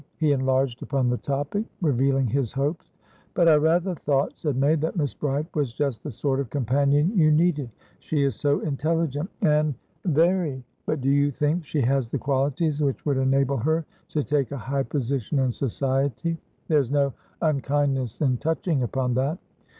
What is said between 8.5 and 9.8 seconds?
intelligent and"